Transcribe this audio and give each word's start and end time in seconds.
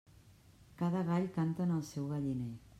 Cada 0.79 1.03
gall 1.11 1.29
canta 1.37 1.69
en 1.69 1.77
el 1.79 1.87
seu 1.93 2.11
galliner. 2.17 2.53